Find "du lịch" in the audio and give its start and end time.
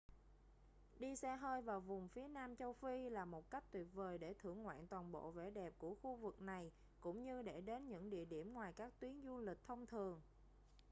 9.23-9.63